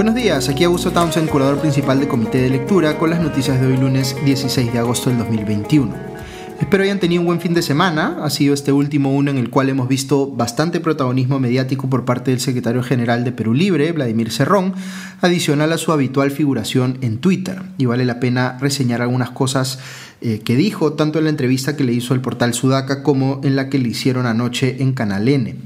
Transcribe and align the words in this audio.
Buenos 0.00 0.14
días, 0.14 0.48
aquí 0.48 0.64
Augusto 0.64 0.92
Townsend, 0.92 1.28
curador 1.28 1.58
principal 1.58 2.00
de 2.00 2.08
Comité 2.08 2.38
de 2.38 2.48
Lectura, 2.48 2.96
con 2.96 3.10
las 3.10 3.20
noticias 3.20 3.60
de 3.60 3.66
hoy 3.66 3.76
lunes 3.76 4.16
16 4.24 4.72
de 4.72 4.78
agosto 4.78 5.10
del 5.10 5.18
2021. 5.18 5.94
Espero 6.58 6.84
hayan 6.84 7.00
tenido 7.00 7.20
un 7.20 7.26
buen 7.26 7.40
fin 7.42 7.52
de 7.52 7.60
semana. 7.60 8.16
Ha 8.22 8.30
sido 8.30 8.54
este 8.54 8.72
último 8.72 9.14
uno 9.14 9.30
en 9.30 9.36
el 9.36 9.50
cual 9.50 9.68
hemos 9.68 9.88
visto 9.88 10.26
bastante 10.26 10.80
protagonismo 10.80 11.38
mediático 11.38 11.90
por 11.90 12.06
parte 12.06 12.30
del 12.30 12.40
secretario 12.40 12.82
general 12.82 13.24
de 13.24 13.32
Perú 13.32 13.52
Libre, 13.52 13.92
Vladimir 13.92 14.32
Cerrón, 14.32 14.72
adicional 15.20 15.70
a 15.70 15.76
su 15.76 15.92
habitual 15.92 16.30
figuración 16.30 16.96
en 17.02 17.18
Twitter. 17.18 17.60
Y 17.76 17.84
vale 17.84 18.06
la 18.06 18.20
pena 18.20 18.56
reseñar 18.58 19.02
algunas 19.02 19.28
cosas 19.28 19.80
eh, 20.22 20.40
que 20.42 20.56
dijo, 20.56 20.94
tanto 20.94 21.18
en 21.18 21.24
la 21.24 21.30
entrevista 21.30 21.76
que 21.76 21.84
le 21.84 21.92
hizo 21.92 22.14
el 22.14 22.22
portal 22.22 22.54
Sudaca 22.54 23.02
como 23.02 23.42
en 23.44 23.54
la 23.54 23.68
que 23.68 23.78
le 23.78 23.90
hicieron 23.90 24.24
anoche 24.24 24.76
en 24.80 24.94
Canal 24.94 25.28
N. 25.28 25.56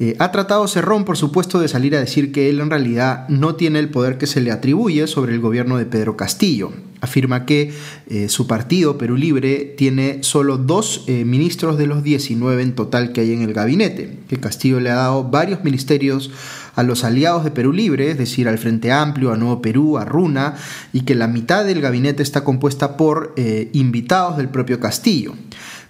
Eh, 0.00 0.14
ha 0.20 0.30
tratado 0.30 0.68
Cerrón, 0.68 1.04
por 1.04 1.16
supuesto, 1.16 1.58
de 1.58 1.66
salir 1.66 1.96
a 1.96 2.00
decir 2.00 2.30
que 2.30 2.48
él 2.48 2.60
en 2.60 2.70
realidad 2.70 3.28
no 3.28 3.56
tiene 3.56 3.80
el 3.80 3.90
poder 3.90 4.16
que 4.16 4.28
se 4.28 4.40
le 4.40 4.52
atribuye 4.52 5.08
sobre 5.08 5.34
el 5.34 5.40
gobierno 5.40 5.76
de 5.76 5.86
Pedro 5.86 6.16
Castillo. 6.16 6.72
Afirma 7.00 7.46
que 7.46 7.72
eh, 8.08 8.28
su 8.28 8.46
partido, 8.46 8.96
Perú 8.96 9.16
Libre, 9.16 9.74
tiene 9.76 10.22
solo 10.22 10.56
dos 10.56 11.04
eh, 11.08 11.24
ministros 11.24 11.78
de 11.78 11.88
los 11.88 12.04
19 12.04 12.62
en 12.62 12.74
total 12.76 13.12
que 13.12 13.22
hay 13.22 13.32
en 13.32 13.42
el 13.42 13.52
gabinete, 13.52 14.18
que 14.28 14.38
Castillo 14.38 14.78
le 14.78 14.90
ha 14.90 14.96
dado 14.96 15.24
varios 15.24 15.64
ministerios 15.64 16.30
a 16.76 16.84
los 16.84 17.02
aliados 17.02 17.42
de 17.42 17.50
Perú 17.50 17.72
Libre, 17.72 18.12
es 18.12 18.18
decir, 18.18 18.48
al 18.48 18.58
Frente 18.58 18.92
Amplio, 18.92 19.32
a 19.32 19.36
Nuevo 19.36 19.60
Perú, 19.60 19.98
a 19.98 20.04
Runa, 20.04 20.54
y 20.92 21.00
que 21.00 21.16
la 21.16 21.26
mitad 21.26 21.64
del 21.64 21.80
gabinete 21.80 22.22
está 22.22 22.44
compuesta 22.44 22.96
por 22.96 23.34
invitados 23.72 24.36
del 24.36 24.48
propio 24.48 24.78
Castillo 24.78 25.34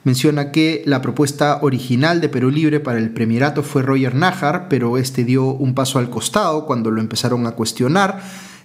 menciona 0.09 0.53
que 0.53 0.83
la 0.87 1.03
propuesta 1.03 1.59
original 1.61 2.23
de 2.23 2.31
Perú 2.31 2.51
Libre 2.51 2.81
para 2.81 2.98
el 2.98 3.11
premierato 3.11 3.62
fue 3.62 3.83
Roger 3.83 4.14
Nájar, 4.14 4.67
pero 4.70 4.97
este 4.97 5.23
dio 5.23 5.45
un 5.45 5.75
paso 5.75 5.98
al 5.98 6.09
costado 6.09 6.64
cuando 6.64 6.91
lo 6.91 7.03
empezaron 7.03 7.47
a 7.47 7.51
cuestionar. 7.51 8.23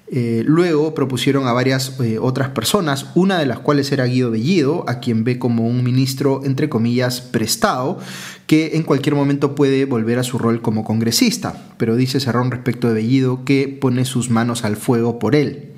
Eh, 0.07 0.43
luego 0.45 0.95
propusieron 0.95 1.45
a 1.45 1.51
varias 1.51 1.99
eh, 1.99 2.17
otras 2.17 2.47
personas, 2.51 3.07
una 3.13 3.39
de 3.39 3.45
las 3.45 3.59
cuales 3.59 3.91
era 3.91 4.05
Guido 4.05 4.31
Bellido, 4.31 4.85
a 4.87 5.01
quien 5.01 5.25
ve 5.25 5.37
como 5.37 5.67
un 5.67 5.83
ministro, 5.83 6.39
entre 6.45 6.69
comillas, 6.69 7.19
prestado, 7.19 7.99
que 8.47 8.77
en 8.77 8.83
cualquier 8.83 9.15
momento 9.15 9.53
puede 9.53 9.83
volver 9.83 10.19
a 10.19 10.23
su 10.23 10.37
rol 10.37 10.61
como 10.61 10.85
congresista, 10.85 11.61
pero 11.75 11.97
dice 11.97 12.21
Cerrón 12.21 12.51
respecto 12.51 12.87
de 12.87 12.93
Bellido 12.93 13.43
que 13.43 13.67
pone 13.67 14.05
sus 14.05 14.29
manos 14.29 14.63
al 14.63 14.77
fuego 14.77 15.19
por 15.19 15.35
él. 15.35 15.73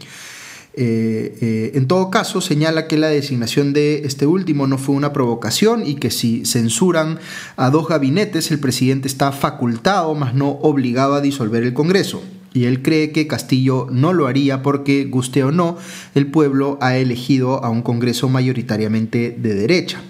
Eh, 0.78 1.38
eh, 1.42 1.72
en 1.76 1.88
todo 1.88 2.12
caso, 2.12 2.42
señala 2.42 2.88
que 2.88 2.98
la 2.98 3.08
designación 3.08 3.72
de 3.72 4.04
este 4.06 4.26
último 4.26 4.68
no 4.68 4.78
fue 4.78 4.96
una 4.96 5.14
provocación 5.14 5.88
y 5.88 5.96
que 5.96 6.12
si 6.12 6.46
censuran 6.46 7.20
a 7.56 7.70
dos 7.70 7.88
gabinetes, 7.88 8.52
el 8.52 8.60
presidente 8.60 9.08
está 9.08 9.32
facultado, 9.32 10.14
más 10.16 10.36
no 10.36 10.50
obligado 10.50 11.14
a 11.14 11.22
disolver 11.22 11.64
el 11.64 11.74
Congreso. 11.74 12.22
Y 12.54 12.66
él 12.66 12.82
cree 12.82 13.12
que 13.12 13.28
Castillo 13.28 13.88
no 13.90 14.12
lo 14.12 14.28
haría 14.28 14.62
porque, 14.62 15.06
guste 15.06 15.44
o 15.46 15.52
no, 15.52 15.78
el 16.14 16.28
pueblo 16.28 16.78
ha 16.82 16.98
elegido 16.98 17.64
a 17.64 17.70
un 17.70 17.82
Congreso 17.82 18.28
mayoritariamente 18.28 19.36
de 19.38 19.54
derecha. 19.56 20.02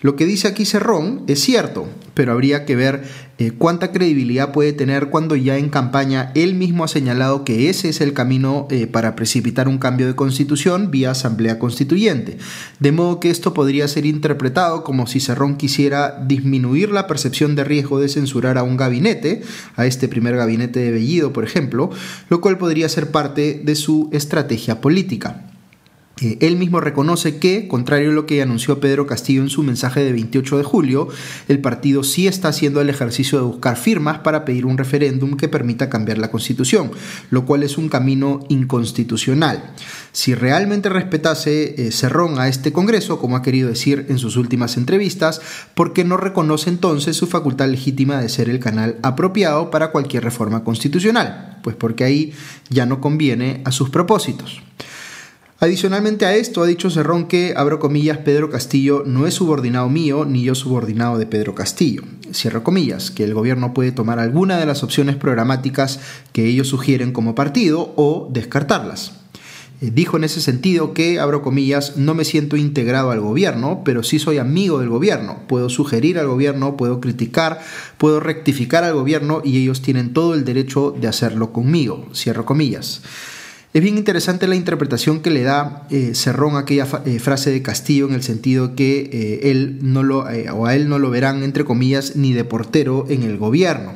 Lo 0.00 0.14
que 0.14 0.26
dice 0.26 0.48
aquí 0.48 0.64
Cerrón 0.64 1.24
es 1.26 1.40
cierto, 1.40 1.88
pero 2.14 2.32
habría 2.32 2.64
que 2.64 2.76
ver 2.76 3.02
eh, 3.38 3.52
cuánta 3.56 3.92
credibilidad 3.92 4.52
puede 4.52 4.72
tener 4.72 5.10
cuando 5.10 5.36
ya 5.36 5.58
en 5.58 5.68
campaña 5.68 6.32
él 6.34 6.54
mismo 6.54 6.82
ha 6.82 6.88
señalado 6.88 7.44
que 7.44 7.70
ese 7.70 7.88
es 7.88 8.00
el 8.00 8.12
camino 8.12 8.66
eh, 8.70 8.88
para 8.88 9.14
precipitar 9.14 9.68
un 9.68 9.78
cambio 9.78 10.08
de 10.08 10.16
constitución 10.16 10.90
vía 10.90 11.12
asamblea 11.12 11.58
constituyente. 11.58 12.38
De 12.80 12.90
modo 12.90 13.20
que 13.20 13.30
esto 13.30 13.54
podría 13.54 13.86
ser 13.86 14.06
interpretado 14.06 14.82
como 14.82 15.06
si 15.06 15.20
Cerrón 15.20 15.56
quisiera 15.56 16.20
disminuir 16.26 16.90
la 16.90 17.06
percepción 17.06 17.54
de 17.54 17.64
riesgo 17.64 18.00
de 18.00 18.08
censurar 18.08 18.58
a 18.58 18.64
un 18.64 18.76
gabinete, 18.76 19.42
a 19.76 19.86
este 19.86 20.08
primer 20.08 20.36
gabinete 20.36 20.80
de 20.80 20.90
Bellido, 20.90 21.32
por 21.32 21.44
ejemplo, 21.44 21.90
lo 22.28 22.40
cual 22.40 22.58
podría 22.58 22.88
ser 22.88 23.10
parte 23.10 23.60
de 23.64 23.74
su 23.76 24.08
estrategia 24.12 24.80
política. 24.80 25.47
Eh, 26.20 26.38
él 26.40 26.56
mismo 26.56 26.80
reconoce 26.80 27.38
que, 27.38 27.68
contrario 27.68 28.10
a 28.10 28.14
lo 28.14 28.26
que 28.26 28.42
anunció 28.42 28.80
Pedro 28.80 29.06
Castillo 29.06 29.42
en 29.42 29.50
su 29.50 29.62
mensaje 29.62 30.00
de 30.00 30.12
28 30.12 30.58
de 30.58 30.64
julio, 30.64 31.08
el 31.48 31.60
partido 31.60 32.02
sí 32.02 32.26
está 32.26 32.48
haciendo 32.48 32.80
el 32.80 32.90
ejercicio 32.90 33.38
de 33.38 33.44
buscar 33.44 33.76
firmas 33.76 34.18
para 34.20 34.44
pedir 34.44 34.66
un 34.66 34.78
referéndum 34.78 35.36
que 35.36 35.48
permita 35.48 35.88
cambiar 35.88 36.18
la 36.18 36.30
constitución, 36.30 36.90
lo 37.30 37.44
cual 37.44 37.62
es 37.62 37.78
un 37.78 37.88
camino 37.88 38.40
inconstitucional. 38.48 39.72
Si 40.12 40.34
realmente 40.34 40.88
respetase 40.88 41.86
eh, 41.86 41.92
Cerrón 41.92 42.38
a 42.40 42.48
este 42.48 42.72
Congreso, 42.72 43.18
como 43.18 43.36
ha 43.36 43.42
querido 43.42 43.68
decir 43.68 44.06
en 44.08 44.18
sus 44.18 44.36
últimas 44.36 44.76
entrevistas, 44.76 45.40
¿por 45.74 45.92
qué 45.92 46.04
no 46.04 46.16
reconoce 46.16 46.70
entonces 46.70 47.16
su 47.16 47.26
facultad 47.26 47.68
legítima 47.68 48.20
de 48.20 48.28
ser 48.28 48.48
el 48.48 48.58
canal 48.58 48.96
apropiado 49.02 49.70
para 49.70 49.92
cualquier 49.92 50.24
reforma 50.24 50.64
constitucional? 50.64 51.58
Pues 51.62 51.76
porque 51.76 52.04
ahí 52.04 52.32
ya 52.70 52.86
no 52.86 53.00
conviene 53.00 53.60
a 53.64 53.72
sus 53.72 53.90
propósitos. 53.90 54.62
Adicionalmente 55.60 56.24
a 56.24 56.36
esto, 56.36 56.62
ha 56.62 56.66
dicho 56.66 56.88
Cerrón 56.88 57.26
que, 57.26 57.52
abro 57.56 57.80
comillas, 57.80 58.18
Pedro 58.18 58.48
Castillo 58.48 59.02
no 59.04 59.26
es 59.26 59.34
subordinado 59.34 59.88
mío 59.88 60.24
ni 60.24 60.44
yo 60.44 60.54
subordinado 60.54 61.18
de 61.18 61.26
Pedro 61.26 61.56
Castillo. 61.56 62.02
Cierro 62.32 62.62
comillas, 62.62 63.10
que 63.10 63.24
el 63.24 63.34
gobierno 63.34 63.74
puede 63.74 63.90
tomar 63.90 64.20
alguna 64.20 64.58
de 64.58 64.66
las 64.66 64.84
opciones 64.84 65.16
programáticas 65.16 65.98
que 66.32 66.46
ellos 66.46 66.68
sugieren 66.68 67.10
como 67.10 67.34
partido 67.34 67.92
o 67.96 68.28
descartarlas. 68.30 69.14
Eh, 69.80 69.90
dijo 69.92 70.16
en 70.16 70.22
ese 70.22 70.40
sentido 70.40 70.94
que, 70.94 71.18
abro 71.18 71.42
comillas, 71.42 71.96
no 71.96 72.14
me 72.14 72.24
siento 72.24 72.56
integrado 72.56 73.10
al 73.10 73.18
gobierno, 73.18 73.82
pero 73.84 74.04
sí 74.04 74.20
soy 74.20 74.38
amigo 74.38 74.78
del 74.78 74.90
gobierno. 74.90 75.40
Puedo 75.48 75.70
sugerir 75.70 76.20
al 76.20 76.28
gobierno, 76.28 76.76
puedo 76.76 77.00
criticar, 77.00 77.60
puedo 77.96 78.20
rectificar 78.20 78.84
al 78.84 78.94
gobierno 78.94 79.42
y 79.44 79.58
ellos 79.58 79.82
tienen 79.82 80.12
todo 80.12 80.34
el 80.34 80.44
derecho 80.44 80.94
de 81.00 81.08
hacerlo 81.08 81.52
conmigo. 81.52 82.06
Cierro 82.14 82.44
comillas. 82.44 83.02
Es 83.74 83.82
bien 83.82 83.98
interesante 83.98 84.46
la 84.46 84.56
interpretación 84.56 85.20
que 85.20 85.30
le 85.30 85.42
da 85.42 85.86
eh, 85.90 86.12
Cerrón 86.14 86.56
a 86.56 86.60
aquella 86.60 86.86
eh, 87.04 87.18
frase 87.18 87.50
de 87.50 87.60
Castillo 87.60 88.08
en 88.08 88.14
el 88.14 88.22
sentido 88.22 88.74
que 88.74 89.10
eh, 89.12 89.50
él 89.50 89.78
no 89.82 90.02
lo, 90.02 90.20
o 90.54 90.66
a 90.66 90.74
él 90.74 90.88
no 90.88 90.98
lo 90.98 91.10
verán, 91.10 91.42
entre 91.42 91.66
comillas, 91.66 92.16
ni 92.16 92.32
de 92.32 92.44
portero 92.44 93.04
en 93.10 93.24
el 93.24 93.36
gobierno. 93.36 93.92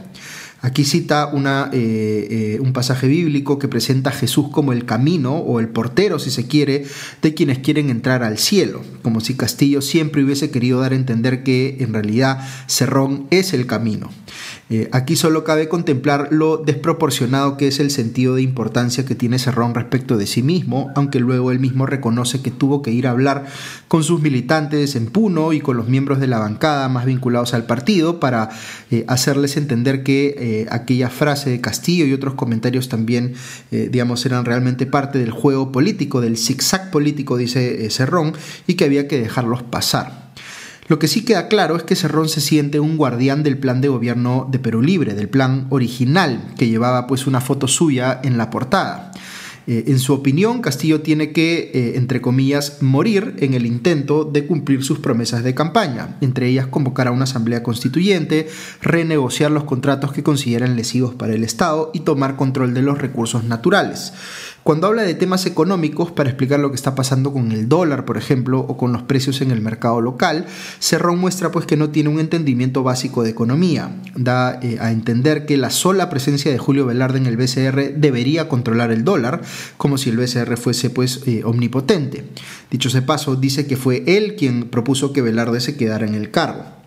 Aquí 0.63 0.85
cita 0.85 1.27
una, 1.33 1.71
un 1.73 2.73
pasaje 2.73 3.09
bíblico 3.09 3.59
que 3.59 3.69
presenta 3.69 4.11
a 4.11 4.13
Jesús 4.13 4.47
como 4.51 4.73
el 4.73 4.85
camino 4.85 5.37
o 5.37 5.61
el 5.61 5.69
portero, 5.69 6.19
si 6.19 6.31
se 6.31 6.47
quiere, 6.47 6.85
de 7.21 7.35
quienes 7.35 7.59
quieren 7.59 7.91
entrar 7.91 8.23
al 8.23 8.39
cielo, 8.39 8.83
como 9.03 9.21
si 9.21 9.35
Castillo 9.35 9.83
siempre 9.83 10.23
hubiese 10.23 10.51
querido 10.51 10.81
dar 10.81 10.93
a 10.93 10.97
entender 10.97 11.43
que 11.43 11.79
en 11.81 11.93
realidad 11.93 12.47
Cerrón 12.69 13.27
es 13.31 13.53
el 13.53 13.67
camino. 13.67 14.11
Eh, 14.71 14.89
aquí 14.93 15.17
solo 15.17 15.45
cabe 15.45 15.69
contemplar 15.69 16.29
lo 16.31 16.57
desproporcionado 16.57 17.59
que 17.59 17.69
es 17.69 17.79
el 17.79 17.91
sentido 17.91 18.37
de 18.37 18.43
importancia 18.43 19.05
que 19.05 19.15
tiene 19.15 19.39
Cerrón 19.39 19.75
respecto 19.75 20.17
de 20.17 20.27
sí 20.27 20.43
mismo, 20.43 20.91
aunque 20.95 21.21
luego 21.21 21.53
él 21.53 21.61
mismo 21.61 21.85
reconoce 21.85 22.41
que 22.41 22.51
tuvo 22.51 22.81
que 22.81 22.91
ir 22.91 23.07
a 23.07 23.11
hablar 23.11 23.45
con 23.89 24.03
sus 24.03 24.23
militantes 24.23 24.97
en 24.97 25.07
Puno 25.09 25.53
y 25.53 25.61
con 25.61 25.77
los 25.77 25.89
miembros 25.89 26.21
de 26.21 26.27
la 26.27 26.39
bancada 26.39 26.89
más 26.89 27.05
vinculados 27.05 27.53
al 27.53 27.67
partido 27.67 28.19
para 28.19 28.49
eh, 28.91 29.05
hacerles 29.09 29.59
entender 29.59 30.03
que 30.03 30.35
eh, 30.53 30.67
aquella 30.71 31.11
frase 31.11 31.51
de 31.51 31.61
Castillo 31.61 32.05
y 32.05 32.13
otros 32.13 32.35
comentarios 32.35 32.89
también, 32.89 33.35
digamos, 33.71 34.25
eran 34.27 34.45
realmente 34.45 34.87
parte 34.87 35.19
del 35.19 35.31
juego 35.31 35.73
político, 35.73 36.21
del 36.21 36.37
zigzag 36.37 36.91
político, 36.91 37.37
dice 37.37 37.89
Cerrón, 37.91 38.35
y 38.67 38.75
que 38.75 38.85
había 38.85 39.09
que 39.09 39.21
dejarlos 39.21 39.63
pasar. 39.63 40.33
Lo 40.89 40.99
que 40.99 41.09
sí 41.09 41.25
queda 41.25 41.49
claro 41.49 41.77
es 41.77 41.85
que 41.85 41.97
Cerrón 41.97 42.29
se 42.29 42.41
siente 42.41 42.81
un 42.81 42.97
guardián 42.97 43.43
del 43.43 43.57
plan 43.57 43.81
de 43.81 43.89
gobierno 43.89 44.49
de 44.51 44.59
Perú 44.59 44.83
Libre, 44.83 45.15
del 45.15 45.29
plan 45.29 45.67
original, 45.71 46.53
que 46.59 46.69
llevaba 46.69 47.07
pues 47.07 47.27
una 47.27 47.41
foto 47.41 47.69
suya 47.69 48.21
en 48.23 48.37
la 48.37 48.51
portada. 48.51 49.13
Eh, 49.67 49.85
en 49.87 49.99
su 49.99 50.13
opinión, 50.13 50.61
Castillo 50.61 51.03
tiene 51.03 51.33
que, 51.33 51.71
eh, 51.73 51.93
entre 51.97 52.21
comillas, 52.21 52.83
morir 52.83 53.37
en 53.39 53.55
el 53.55 53.67
intento 53.67 54.25
de 54.25 54.47
cumplir 54.47 54.83
sus 54.83 54.99
promesas 54.99 55.45
de 55.45 55.55
campaña, 55.55 56.17
entre 56.21 56.49
ellas 56.49 56.67
convocar 56.67 57.07
a 57.09 57.13
una 57.13 57.25
asamblea 57.25 57.63
constituyente, 57.63 58.49
renegociar 58.81 59.51
los 59.51 59.65
contratos 59.65 60.13
que 60.13 60.23
consideran 60.23 60.77
lesivos 60.77 61.15
para 61.15 61.35
el 61.35 61.45
Estado 61.45 61.91
y 61.95 62.01
tomar 62.01 62.37
control 62.37 62.75
de 62.75 62.83
los 62.83 62.99
recursos 62.99 63.45
naturales. 63.45 64.13
Cuando 64.63 64.87
habla 64.87 65.03
de 65.03 65.15
temas 65.15 65.45
económicos, 65.47 66.13
para 66.13 66.29
explicar 66.29 66.61
lo 66.61 66.71
que 66.71 66.77
está 66.77 66.95
pasando 66.95 67.33
con 67.33 67.51
el 67.51 67.69
dólar, 67.69 68.05
por 68.05 68.17
ejemplo, 68.17 68.61
o 68.61 68.77
con 68.77 68.93
los 68.93 69.03
precios 69.03 69.41
en 69.41 69.51
el 69.51 69.61
mercado 69.61 70.01
local, 70.01 70.47
Cerrón 70.79 71.19
muestra 71.19 71.51
pues 71.51 71.67
que 71.67 71.77
no 71.77 71.91
tiene 71.91 72.11
un 72.11 72.21
entendimiento 72.21 72.85
básico 72.85 73.25
de 73.25 73.31
economía. 73.31 73.91
Da 74.15 74.61
eh, 74.63 74.79
a 74.81 74.93
entender 74.93 75.47
que 75.47 75.57
la 75.57 75.71
sola 75.71 76.09
presencia 76.11 76.53
de 76.53 76.59
Julio 76.59 76.87
Velarde 76.87 77.19
en 77.19 77.27
el 77.27 77.37
BCR 77.37 77.95
debería 77.97 78.49
controlar 78.49 78.93
el 78.93 79.03
dólar, 79.03 79.43
como 79.77 79.99
si 79.99 80.11
el 80.11 80.17
BCR 80.17 80.57
fuese 80.57 80.91
pues 80.91 81.23
eh, 81.27 81.43
omnipotente. 81.45 82.25
Dicho 82.71 82.89
ese 82.89 83.03
paso, 83.03 83.35
dice 83.35 83.67
que 83.67 83.77
fue 83.77 84.05
él 84.07 84.37
quien 84.37 84.71
propuso 84.71 85.13
que 85.13 85.23
Velarde 85.23 85.61
se 85.61 85.77
quedara 85.77 86.07
en 86.07 86.15
el 86.15 86.31
cargo. 86.31 86.82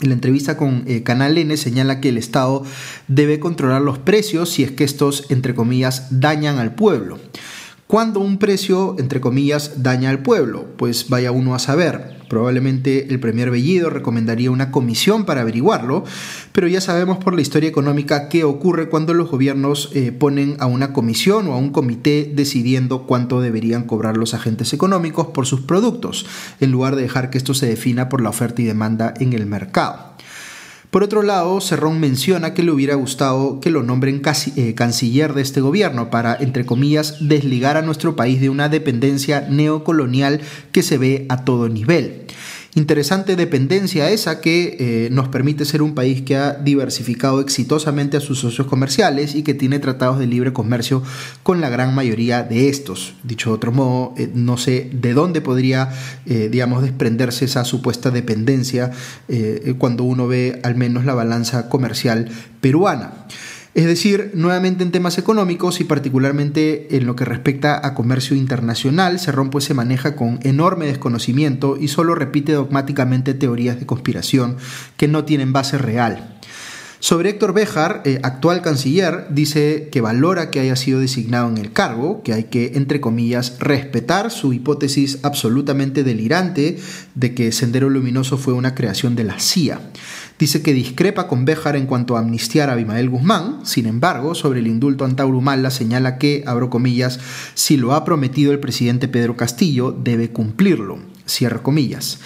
La 0.00 0.14
entrevista 0.14 0.56
con 0.56 0.84
eh, 0.86 1.02
Canal 1.02 1.38
N 1.38 1.56
señala 1.56 2.00
que 2.00 2.08
el 2.08 2.18
Estado 2.18 2.64
debe 3.08 3.38
controlar 3.38 3.82
los 3.82 3.98
precios 3.98 4.50
si 4.50 4.64
es 4.64 4.72
que 4.72 4.84
estos, 4.84 5.30
entre 5.30 5.54
comillas, 5.54 6.20
dañan 6.20 6.58
al 6.58 6.74
pueblo. 6.74 7.20
Cuando 7.92 8.20
un 8.20 8.38
precio, 8.38 8.96
entre 8.98 9.20
comillas, 9.20 9.82
daña 9.82 10.08
al 10.08 10.22
pueblo? 10.22 10.64
Pues 10.78 11.10
vaya 11.10 11.30
uno 11.30 11.54
a 11.54 11.58
saber. 11.58 12.16
Probablemente 12.26 13.10
el 13.10 13.20
Premier 13.20 13.50
Bellido 13.50 13.90
recomendaría 13.90 14.50
una 14.50 14.70
comisión 14.70 15.26
para 15.26 15.42
averiguarlo, 15.42 16.02
pero 16.52 16.68
ya 16.68 16.80
sabemos 16.80 17.18
por 17.18 17.34
la 17.34 17.42
historia 17.42 17.68
económica 17.68 18.30
qué 18.30 18.44
ocurre 18.44 18.88
cuando 18.88 19.12
los 19.12 19.30
gobiernos 19.30 19.90
eh, 19.92 20.10
ponen 20.10 20.56
a 20.58 20.64
una 20.64 20.94
comisión 20.94 21.48
o 21.48 21.52
a 21.52 21.58
un 21.58 21.68
comité 21.68 22.32
decidiendo 22.34 23.02
cuánto 23.02 23.42
deberían 23.42 23.82
cobrar 23.82 24.16
los 24.16 24.32
agentes 24.32 24.72
económicos 24.72 25.26
por 25.26 25.44
sus 25.44 25.60
productos, 25.60 26.24
en 26.60 26.72
lugar 26.72 26.96
de 26.96 27.02
dejar 27.02 27.28
que 27.28 27.36
esto 27.36 27.52
se 27.52 27.66
defina 27.66 28.08
por 28.08 28.22
la 28.22 28.30
oferta 28.30 28.62
y 28.62 28.64
demanda 28.64 29.12
en 29.20 29.34
el 29.34 29.44
mercado. 29.44 30.12
Por 30.92 31.02
otro 31.02 31.22
lado, 31.22 31.58
Cerrón 31.62 32.00
menciona 32.00 32.52
que 32.52 32.62
le 32.62 32.70
hubiera 32.70 32.96
gustado 32.96 33.60
que 33.60 33.70
lo 33.70 33.82
nombren 33.82 34.20
eh, 34.56 34.74
canciller 34.74 35.32
de 35.32 35.40
este 35.40 35.62
gobierno 35.62 36.10
para, 36.10 36.36
entre 36.38 36.66
comillas, 36.66 37.16
desligar 37.26 37.78
a 37.78 37.82
nuestro 37.82 38.14
país 38.14 38.42
de 38.42 38.50
una 38.50 38.68
dependencia 38.68 39.46
neocolonial 39.48 40.42
que 40.70 40.82
se 40.82 40.98
ve 40.98 41.24
a 41.30 41.46
todo 41.46 41.70
nivel. 41.70 42.26
Interesante 42.74 43.36
dependencia 43.36 44.08
esa 44.08 44.40
que 44.40 44.76
eh, 44.80 45.08
nos 45.10 45.28
permite 45.28 45.66
ser 45.66 45.82
un 45.82 45.94
país 45.94 46.22
que 46.22 46.36
ha 46.36 46.54
diversificado 46.54 47.42
exitosamente 47.42 48.16
a 48.16 48.20
sus 48.20 48.38
socios 48.38 48.66
comerciales 48.66 49.34
y 49.34 49.42
que 49.42 49.52
tiene 49.52 49.78
tratados 49.78 50.18
de 50.18 50.26
libre 50.26 50.54
comercio 50.54 51.02
con 51.42 51.60
la 51.60 51.68
gran 51.68 51.94
mayoría 51.94 52.44
de 52.44 52.70
estos. 52.70 53.12
Dicho 53.24 53.50
de 53.50 53.56
otro 53.56 53.72
modo, 53.72 54.14
eh, 54.16 54.30
no 54.32 54.56
sé 54.56 54.88
de 54.90 55.12
dónde 55.12 55.42
podría, 55.42 55.90
eh, 56.24 56.48
digamos, 56.50 56.82
desprenderse 56.82 57.44
esa 57.44 57.66
supuesta 57.66 58.10
dependencia 58.10 58.90
cuando 59.78 60.04
uno 60.04 60.26
ve 60.26 60.60
al 60.62 60.74
menos 60.74 61.04
la 61.04 61.14
balanza 61.14 61.68
comercial 61.68 62.30
peruana. 62.60 63.26
Es 63.74 63.86
decir, 63.86 64.32
nuevamente 64.34 64.84
en 64.84 64.92
temas 64.92 65.16
económicos 65.16 65.80
y 65.80 65.84
particularmente 65.84 66.94
en 66.94 67.06
lo 67.06 67.16
que 67.16 67.24
respecta 67.24 67.86
a 67.86 67.94
comercio 67.94 68.36
internacional, 68.36 69.18
Cerrón 69.18 69.48
pues 69.48 69.64
se 69.64 69.72
maneja 69.72 70.14
con 70.14 70.40
enorme 70.42 70.86
desconocimiento 70.86 71.78
y 71.80 71.88
solo 71.88 72.14
repite 72.14 72.52
dogmáticamente 72.52 73.32
teorías 73.32 73.80
de 73.80 73.86
conspiración 73.86 74.58
que 74.98 75.08
no 75.08 75.24
tienen 75.24 75.54
base 75.54 75.78
real. 75.78 76.38
Sobre 77.02 77.30
Héctor 77.30 77.52
Béjar, 77.52 78.02
eh, 78.04 78.20
actual 78.22 78.62
canciller, 78.62 79.26
dice 79.28 79.88
que 79.90 80.00
valora 80.00 80.52
que 80.52 80.60
haya 80.60 80.76
sido 80.76 81.00
designado 81.00 81.48
en 81.48 81.58
el 81.58 81.72
cargo, 81.72 82.22
que 82.22 82.32
hay 82.32 82.44
que, 82.44 82.74
entre 82.76 83.00
comillas, 83.00 83.56
respetar 83.58 84.30
su 84.30 84.52
hipótesis 84.52 85.18
absolutamente 85.24 86.04
delirante 86.04 86.78
de 87.16 87.34
que 87.34 87.50
Sendero 87.50 87.90
Luminoso 87.90 88.38
fue 88.38 88.54
una 88.54 88.76
creación 88.76 89.16
de 89.16 89.24
la 89.24 89.40
CIA. 89.40 89.80
Dice 90.38 90.62
que 90.62 90.72
discrepa 90.72 91.26
con 91.26 91.44
Béjar 91.44 91.74
en 91.74 91.86
cuanto 91.86 92.16
a 92.16 92.20
amnistiar 92.20 92.70
a 92.70 92.74
Abimael 92.74 93.10
Guzmán, 93.10 93.66
sin 93.66 93.86
embargo, 93.86 94.36
sobre 94.36 94.60
el 94.60 94.68
indulto 94.68 95.04
Antaurumala 95.04 95.72
señala 95.72 96.18
que, 96.18 96.44
abro 96.46 96.70
comillas, 96.70 97.18
si 97.54 97.76
lo 97.76 97.94
ha 97.94 98.04
prometido 98.04 98.52
el 98.52 98.60
presidente 98.60 99.08
Pedro 99.08 99.36
Castillo, 99.36 99.90
debe 99.90 100.30
cumplirlo, 100.30 101.00
cierro 101.32 101.62
comillas. 101.62 102.18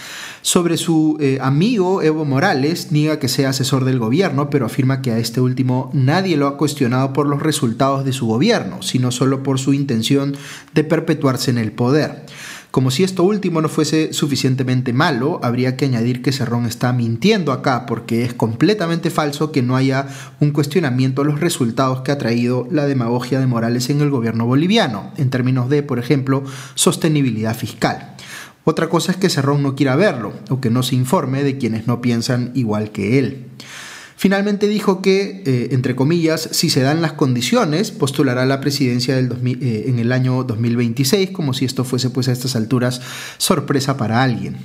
Sobre 0.43 0.77
su 0.77 1.17
eh, 1.21 1.39
amigo 1.41 2.03
Evo 2.03 2.25
Morales, 2.25 2.93
niega 2.93 3.19
que 3.19 3.29
sea 3.29 3.49
asesor 3.51 3.85
del 3.85 3.99
gobierno, 3.99 4.49
pero 4.51 4.67
afirma 4.67 5.03
que 5.03 5.11
a 5.11 5.19
este 5.19 5.41
último 5.41 5.91
nadie 5.93 6.37
lo 6.37 6.47
ha 6.47 6.57
cuestionado 6.57 7.13
por 7.13 7.27
los 7.27 7.43
resultados 7.43 8.05
de 8.05 8.13
su 8.13 8.27
gobierno, 8.27 8.83
sino 8.83 9.11
solo 9.11 9.43
por 9.43 9.59
su 9.59 9.75
intención 9.75 10.37
de 10.75 10.85
perpetuarse 10.85 11.51
en 11.51 11.59
el 11.59 11.73
poder. 11.73 12.27
Como 12.77 12.91
si 12.91 13.05
esto 13.05 13.25
último 13.25 13.63
no 13.63 13.71
fuese 13.71 14.13
suficientemente 14.13 14.93
malo, 14.93 15.41
habría 15.43 15.79
que 15.79 15.87
añadir 15.87 16.21
que 16.21 16.31
Cerrón 16.31 16.67
está 16.67 16.93
mintiendo 16.93 17.53
acá 17.53 17.87
porque 17.87 18.23
es 18.23 18.35
completamente 18.35 19.09
falso 19.09 19.51
que 19.51 19.63
no 19.63 19.77
haya 19.77 20.07
un 20.41 20.51
cuestionamiento 20.51 21.23
a 21.23 21.25
los 21.25 21.41
resultados 21.41 22.03
que 22.03 22.13
ha 22.13 22.19
traído 22.19 22.69
la 22.71 22.87
demagogia 22.87 23.41
de 23.41 23.47
Morales 23.47 23.89
en 23.89 24.03
el 24.03 24.11
gobierno 24.11 24.45
boliviano, 24.45 25.11
en 25.17 25.31
términos 25.31 25.71
de, 25.71 25.83
por 25.83 25.99
ejemplo, 25.99 26.45
sostenibilidad 26.75 27.57
fiscal. 27.57 28.16
Otra 28.69 28.89
cosa 28.89 29.13
es 29.13 29.17
que 29.17 29.31
Cerrón 29.31 29.63
no 29.63 29.77
quiera 29.77 29.95
verlo 29.95 30.33
o 30.51 30.61
que 30.61 30.71
no 30.71 30.83
se 30.83 30.97
informe 30.97 31.45
de 31.45 31.57
quienes 31.57 31.87
no 31.87 32.01
piensan 32.01 32.51
igual 32.55 32.91
que 32.91 33.21
él. 33.21 33.45
Finalmente 34.17 34.67
dijo 34.67 35.03
que, 35.03 35.45
eh, 35.47 35.69
entre 35.71 35.95
comillas, 35.95 36.49
si 36.51 36.69
se 36.69 36.81
dan 36.81 37.01
las 37.01 37.13
condiciones, 37.13 37.93
postulará 37.93 38.45
la 38.45 38.61
presidencia 38.61 39.17
eh, 39.21 39.85
en 39.87 40.01
el 40.01 40.11
año 40.11 40.43
2026, 40.43 41.31
como 41.31 41.55
si 41.55 41.65
esto 41.65 41.85
fuese 41.85 42.11
pues 42.11 42.27
a 42.27 42.33
estas 42.33 42.57
alturas 42.57 43.01
sorpresa 43.39 43.97
para 43.97 44.25
alguien. 44.25 44.57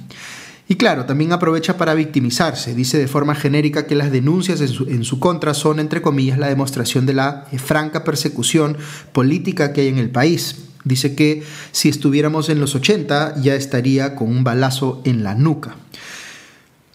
Y 0.67 0.77
claro, 0.77 1.05
también 1.05 1.31
aprovecha 1.31 1.77
para 1.77 1.93
victimizarse. 1.93 2.73
Dice 2.73 2.97
de 2.97 3.07
forma 3.07 3.35
genérica 3.35 3.85
que 3.85 3.93
las 3.93 4.11
denuncias 4.11 4.61
en 4.61 5.03
su, 5.03 5.19
contra 5.19 5.53
son, 5.53 5.79
entre 5.79 6.01
comillas, 6.01 6.39
la 6.39 6.47
demostración 6.47 7.05
de 7.05 7.13
la 7.13 7.45
franca 7.63 8.03
persecución 8.03 8.77
política 9.13 9.73
que 9.73 9.81
hay 9.81 9.89
en 9.89 9.99
el 9.99 10.09
país. 10.09 10.70
Dice 10.83 11.15
que 11.15 11.43
si 11.71 11.89
estuviéramos 11.89 12.49
en 12.49 12.59
los 12.59 12.75
80 12.75 13.41
ya 13.41 13.55
estaría 13.55 14.15
con 14.15 14.29
un 14.29 14.43
balazo 14.43 15.01
en 15.05 15.23
la 15.23 15.35
nuca. 15.35 15.75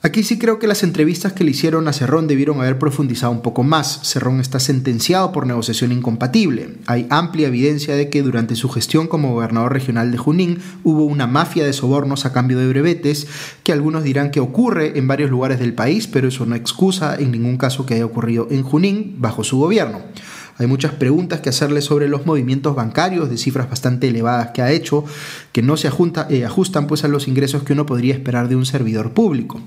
Aquí 0.06 0.22
sí 0.22 0.38
creo 0.38 0.60
que 0.60 0.68
las 0.68 0.84
entrevistas 0.84 1.32
que 1.32 1.42
le 1.42 1.50
hicieron 1.50 1.88
a 1.88 1.92
Cerrón 1.92 2.28
debieron 2.28 2.60
haber 2.60 2.78
profundizado 2.78 3.32
un 3.32 3.42
poco 3.42 3.64
más. 3.64 4.02
Cerrón 4.04 4.38
está 4.38 4.60
sentenciado 4.60 5.32
por 5.32 5.48
negociación 5.48 5.90
incompatible. 5.90 6.76
Hay 6.86 7.08
amplia 7.10 7.48
evidencia 7.48 7.96
de 7.96 8.08
que 8.08 8.22
durante 8.22 8.54
su 8.54 8.68
gestión 8.68 9.08
como 9.08 9.32
gobernador 9.32 9.72
regional 9.72 10.12
de 10.12 10.18
Junín 10.18 10.58
hubo 10.84 11.04
una 11.06 11.26
mafia 11.26 11.64
de 11.64 11.72
sobornos 11.72 12.24
a 12.24 12.32
cambio 12.32 12.56
de 12.56 12.68
brevetes 12.68 13.26
que 13.64 13.72
algunos 13.72 14.04
dirán 14.04 14.30
que 14.30 14.38
ocurre 14.38 14.96
en 14.96 15.08
varios 15.08 15.28
lugares 15.28 15.58
del 15.58 15.74
país, 15.74 16.06
pero 16.06 16.28
eso 16.28 16.46
no 16.46 16.54
excusa 16.54 17.16
en 17.16 17.32
ningún 17.32 17.56
caso 17.56 17.84
que 17.84 17.94
haya 17.94 18.06
ocurrido 18.06 18.46
en 18.52 18.62
Junín 18.62 19.16
bajo 19.18 19.42
su 19.42 19.58
gobierno. 19.58 20.02
Hay 20.58 20.66
muchas 20.66 20.92
preguntas 20.92 21.40
que 21.40 21.50
hacerle 21.50 21.82
sobre 21.82 22.08
los 22.08 22.24
movimientos 22.24 22.74
bancarios 22.74 23.28
de 23.28 23.36
cifras 23.36 23.68
bastante 23.68 24.08
elevadas 24.08 24.52
que 24.52 24.62
ha 24.62 24.72
hecho, 24.72 25.04
que 25.52 25.62
no 25.62 25.76
se 25.76 25.88
eh, 25.88 26.44
ajustan 26.44 26.86
pues 26.86 27.04
a 27.04 27.08
los 27.08 27.28
ingresos 27.28 27.62
que 27.62 27.74
uno 27.74 27.84
podría 27.84 28.14
esperar 28.14 28.48
de 28.48 28.56
un 28.56 28.64
servidor 28.64 29.12
público. 29.12 29.60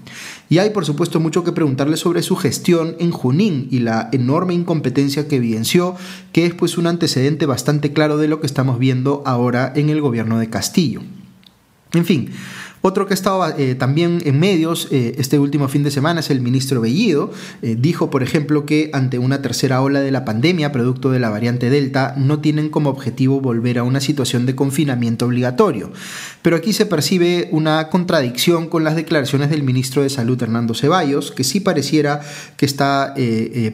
Y 0.50 0.58
hay 0.58 0.72
por 0.72 0.86
supuesto 0.86 1.20
mucho 1.20 1.44
que 1.44 1.52
preguntarle 1.52 1.98
sobre 1.98 2.24
su 2.24 2.36
gestión 2.36 2.96
en 3.00 3.12
Junín 3.12 3.68
y 3.70 3.80
la 3.80 4.10
enorme 4.12 4.56
incompetencia 4.56 5.28
que 5.28 5.36
evidenció, 5.36 5.96
que 6.32 6.46
es 6.46 6.56
pues 6.56 6.78
un 6.78 6.88
antecedente 6.88 7.46
bastante 7.46 7.94
claro 7.94 8.18
de 8.18 8.28
lo 8.28 8.40
que 8.40 8.48
estamos 8.48 8.80
viendo 8.80 9.22
ahora 9.26 9.72
en 9.76 9.90
el 9.90 10.02
gobierno 10.02 10.40
de 10.40 10.50
Castillo. 10.50 11.02
En 11.94 12.06
fin, 12.06 12.32
otro 12.82 13.08
que 13.08 13.14
estaba 13.14 13.54
eh, 13.58 13.76
también 13.76 14.22
en 14.24 14.40
medios 14.40 14.88
eh, 14.92 15.16
este 15.18 15.38
último 15.38 15.68
fin 15.68 15.84
de 15.84 15.92
semana 15.92 16.22
es 16.22 16.30
el 16.30 16.40
ministro 16.40 16.80
Bellido. 16.80 17.32
Eh, 17.62 17.76
dijo, 17.78 18.10
por 18.10 18.24
ejemplo, 18.24 18.66
que 18.66 18.90
ante 18.94 19.20
una 19.20 19.42
tercera 19.42 19.82
ola 19.82 20.00
de 20.00 20.12
la 20.12 20.24
pandemia, 20.24 20.72
producto 20.72 21.12
de 21.12 21.20
la 21.20 21.30
variante 21.30 21.70
Delta, 21.70 22.14
no 22.18 22.40
tienen 22.40 22.70
como 22.70 22.90
objetivo 22.90 23.42
volver 23.42 23.80
a 23.80 23.84
una 23.84 24.00
situación 24.00 24.46
de 24.46 24.56
confinamiento 24.56 25.26
obligatorio. 25.26 25.92
Pero 26.42 26.56
aquí 26.56 26.74
se 26.74 26.86
percibe 26.86 27.50
una 27.52 27.90
contradicción 27.90 28.68
con 28.68 28.84
las 28.84 28.96
declaraciones 28.96 29.50
del 29.50 29.64
ministro 29.64 30.04
de 30.04 30.10
Salud, 30.10 30.42
Hernando 30.42 30.74
Ceballos, 30.74 31.32
que 31.32 31.44
sí 31.44 31.60
pareciera 31.60 32.22
que 32.58 32.66
está 32.66 33.14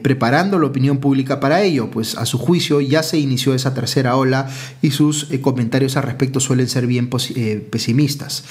preparando 0.02 0.60
la 0.60 0.68
opinión 0.68 0.98
pública 0.98 1.40
para 1.40 1.62
ello, 1.62 1.92
pues 1.92 2.16
a 2.16 2.26
su 2.26 2.38
juicio 2.38 2.82
ya 2.82 3.04
se 3.04 3.20
inició 3.20 3.54
esa 3.54 3.74
tercera 3.74 4.16
ola 4.16 4.50
y 4.82 4.92
sus 4.92 5.28
comentarios 5.42 5.98
al 5.98 6.04
respecto 6.04 6.40
suelen 6.40 6.68
ser 6.68 6.88
bien 6.88 7.10
pesimistas. 7.10 8.44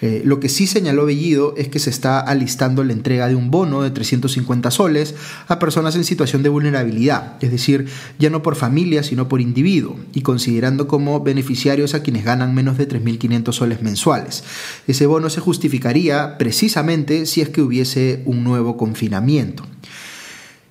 Eh, 0.00 0.22
lo 0.24 0.40
que 0.40 0.48
sí 0.48 0.66
señaló 0.66 1.06
Bellido 1.06 1.54
es 1.56 1.68
que 1.68 1.78
se 1.78 1.90
está 1.90 2.20
alistando 2.20 2.84
la 2.84 2.92
entrega 2.92 3.28
de 3.28 3.34
un 3.34 3.50
bono 3.50 3.82
de 3.82 3.90
350 3.90 4.70
soles 4.70 5.14
a 5.46 5.58
personas 5.58 5.96
en 5.96 6.04
situación 6.04 6.42
de 6.42 6.48
vulnerabilidad, 6.48 7.36
es 7.40 7.50
decir, 7.50 7.86
ya 8.18 8.30
no 8.30 8.42
por 8.42 8.56
familia, 8.56 9.02
sino 9.02 9.28
por 9.28 9.40
individuo, 9.40 9.96
y 10.12 10.22
considerando 10.22 10.88
como 10.88 11.20
beneficiarios 11.20 11.94
a 11.94 12.02
quienes 12.02 12.24
ganan 12.24 12.54
menos 12.54 12.78
de 12.78 12.88
3.500 12.88 13.59
mensuales. 13.82 14.44
Ese 14.86 15.06
bono 15.06 15.30
se 15.30 15.40
justificaría 15.40 16.38
precisamente 16.38 17.26
si 17.26 17.40
es 17.40 17.48
que 17.48 17.62
hubiese 17.62 18.22
un 18.24 18.44
nuevo 18.44 18.76
confinamiento. 18.76 19.64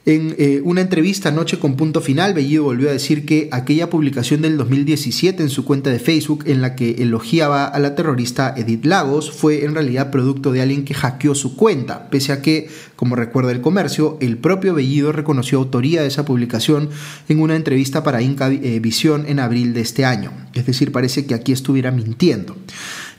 En 0.06 0.34
eh, 0.38 0.62
una 0.63 0.79
entrevista 0.79 1.27
anoche 1.27 1.60
con 1.60 1.75
Punto 1.75 2.00
Final, 2.00 2.34
Bellido 2.34 2.63
volvió 2.63 2.89
a 2.89 2.94
decir 2.94 3.25
que 3.25 3.50
aquella 3.51 3.89
publicación 3.89 4.41
del 4.41 4.58
2017 4.58 5.44
en 5.44 5.50
su 5.50 5.65
cuenta 5.65 5.89
de 5.89 6.00
Facebook 6.00 6.46
en 6.48 6.62
la 6.62 6.74
que 6.74 7.03
elogiaba 7.03 7.65
a 7.65 7.79
la 7.79 7.96
terrorista 7.96 8.53
Edith 8.56 8.86
Lagos 8.86 9.29
fue 9.29 9.65
en 9.65 9.74
realidad 9.74 10.10
producto 10.10 10.53
de 10.53 10.62
alguien 10.62 10.86
que 10.86 10.94
hackeó 10.94 11.36
su 11.36 11.58
cuenta, 11.58 12.10
pese 12.10 12.32
a 12.32 12.41
que, 12.41 12.70
como 12.96 13.18
recuerda 13.18 13.51
el 13.51 13.60
comercio, 13.60 14.18
el 14.22 14.38
propio 14.38 14.74
Bellido 14.74 15.12
reconoció 15.12 15.58
autoría 15.58 16.01
de 16.01 16.08
esa 16.08 16.24
publicación 16.24 16.89
en 17.27 17.41
una 17.41 17.58
entrevista 17.58 18.01
para 18.01 18.22
Inca 18.22 18.50
eh, 18.50 18.79
Visión 18.79 19.25
en 19.27 19.39
abril 19.39 19.74
de 19.74 19.82
este 19.82 20.06
año. 20.06 20.32
Es 20.53 20.65
decir, 20.65 20.94
parece 20.94 21.25
que 21.25 21.34
aquí 21.34 21.51
estuviera 21.51 21.91
mintiendo. 21.91 22.56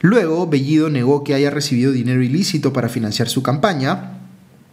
Luego, 0.00 0.46
Bellido 0.46 0.88
negó 0.88 1.24
que 1.24 1.34
haya 1.34 1.50
recibido 1.50 1.92
dinero 1.92 2.22
ilícito 2.22 2.72
para 2.72 2.88
financiar 2.88 3.28
su 3.28 3.42
campaña, 3.42 4.19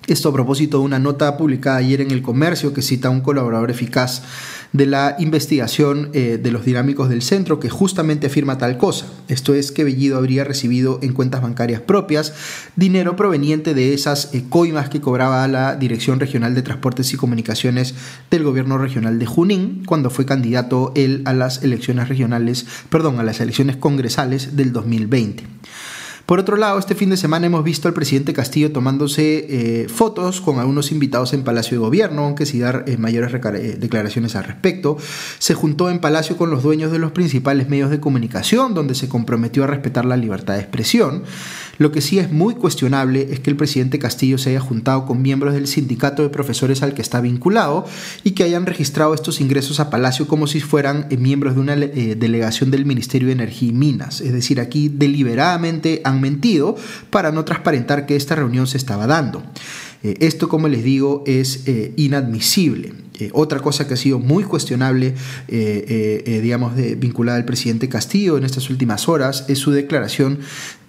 Esto 0.08 0.30
a 0.30 0.34
propósito 0.34 0.80
de 0.80 0.86
una 0.86 1.00
nota 1.00 1.36
publicada 1.36 1.76
ayer 1.76 2.00
en 2.00 2.12
El 2.12 2.22
Comercio 2.22 2.74
que 2.74 2.82
cita 2.82 3.10
a 3.10 3.12
un 3.12 3.20
colaborador 3.20 3.72
eficaz 3.72 4.22
de 4.72 4.86
la 4.86 5.18
investigación 5.20 6.12
eh, 6.14 6.40
de 6.42 6.50
los 6.50 6.64
dinámicos 6.64 7.10
del 7.10 7.22
centro 7.22 7.60
que 7.60 7.70
justamente 7.70 8.28
afirma 8.28 8.58
tal 8.58 8.78
cosa. 8.78 9.08
Esto 9.28 9.54
es 9.54 9.74
que 9.74 9.84
Bellido 9.84 10.18
habría 10.18 10.46
recibido 10.46 11.00
en 11.02 11.12
cuentas 11.12 11.42
bancarias 11.42 11.82
propias 11.82 12.34
dinero 12.78 13.18
proveniente 13.18 13.74
de 13.74 13.94
esas 13.94 14.34
eh, 14.34 14.46
coimas 14.48 14.88
que 14.88 15.02
cobraba 15.02 15.46
la 15.50 15.76
Dirección 15.76 16.22
Regional 16.22 16.56
de 16.56 16.62
Transportes 16.62 17.12
y 17.12 17.18
Comunicaciones 17.18 17.94
del 18.32 18.44
Gobierno 18.44 18.78
Regional 18.78 19.20
de 19.20 19.26
Junín 19.26 19.84
cuando 19.86 20.10
fue 20.10 20.26
candidato 20.26 20.94
él 20.96 21.22
a 21.26 21.34
las 21.34 21.64
elecciones 21.64 22.08
regionales, 22.08 22.66
perdón, 22.90 23.20
a 23.20 23.24
las 23.24 23.42
elecciones 23.42 23.76
congresales 23.76 24.56
del 24.56 24.72
2020. 24.72 25.44
Por 26.28 26.42
otro 26.42 26.58
lado, 26.58 26.78
este 26.78 26.94
fin 26.94 27.10
de 27.10 27.16
semana 27.16 27.46
hemos 27.46 27.64
visto 27.64 27.88
al 27.88 27.94
presidente 27.94 28.34
Castillo 28.34 28.74
tomándose 28.74 29.46
eh, 29.48 29.88
fotos 29.88 30.42
con 30.42 30.60
algunos 30.60 30.92
invitados 30.92 31.32
en 31.32 31.46
Palacio 31.46 31.78
de 31.78 31.86
Gobierno, 31.86 32.26
aunque 32.26 32.46
sin 32.46 32.60
dar 32.60 32.84
eh, 32.86 32.98
mayores 32.98 33.34
eh, 33.34 33.78
declaraciones 33.80 34.36
al 34.36 34.44
respecto. 34.44 34.98
Se 35.40 35.54
juntó 35.54 35.90
en 35.90 36.00
Palacio 36.00 36.36
con 36.36 36.52
los 36.52 36.64
dueños 36.64 36.92
de 36.92 37.00
los 37.00 37.14
principales 37.14 37.70
medios 37.70 37.90
de 37.90 38.02
comunicación, 38.02 38.74
donde 38.74 38.94
se 38.94 39.08
comprometió 39.08 39.64
a 39.64 39.68
respetar 39.68 40.04
la 40.04 40.18
libertad 40.18 40.56
de 40.56 40.60
expresión. 40.60 41.24
Lo 41.78 41.92
que 41.92 42.02
sí 42.02 42.20
es 42.20 42.32
muy 42.32 42.56
cuestionable 42.56 43.28
es 43.32 43.40
que 43.40 43.50
el 43.50 43.56
presidente 43.56 44.00
Castillo 44.00 44.38
se 44.38 44.52
haya 44.52 44.60
juntado 44.60 45.06
con 45.06 45.22
miembros 45.22 45.54
del 45.54 45.68
sindicato 45.68 46.24
de 46.24 46.30
profesores 46.30 46.84
al 46.84 46.94
que 46.94 47.02
está 47.02 47.22
vinculado 47.22 47.86
y 48.24 48.32
que 48.32 48.44
hayan 48.44 48.66
registrado 48.66 49.14
estos 49.14 49.42
ingresos 49.42 49.80
a 49.80 49.90
Palacio 49.90 50.28
como 50.28 50.48
si 50.48 50.60
fueran 50.60 51.08
miembros 51.18 51.56
de 51.56 51.62
una 51.62 51.76
delegación 51.76 52.72
del 52.72 52.86
Ministerio 52.86 53.28
de 53.28 53.34
Energía 53.34 53.70
y 53.70 53.74
Minas. 53.74 54.22
Es 54.22 54.34
decir, 54.34 54.60
aquí 54.60 54.90
deliberadamente 54.90 56.02
han 56.04 56.22
mentido 56.22 56.76
para 57.10 57.32
no 57.32 57.46
transparentar 57.46 58.06
que 58.06 58.16
esta 58.16 58.36
reunión 58.36 58.68
se 58.68 58.78
estaba 58.78 59.08
dando. 59.08 59.44
Eh, 60.04 60.16
esto, 60.20 60.48
como 60.48 60.68
les 60.68 60.84
digo, 60.84 61.24
es 61.26 61.68
eh, 61.68 61.94
inadmisible. 61.98 62.94
Eh, 63.20 63.30
otra 63.34 63.60
cosa 63.60 63.88
que 63.88 63.96
ha 63.96 63.98
sido 63.98 64.20
muy 64.20 64.44
cuestionable, 64.44 65.16
digamos, 65.48 66.76
vinculada 66.98 67.38
al 67.38 67.46
presidente 67.46 67.90
Castillo 67.90 68.38
en 68.38 68.44
estas 68.44 68.70
últimas 68.70 69.10
horas, 69.10 69.46
es 69.48 69.60
su 69.60 69.72
declaración 69.72 70.40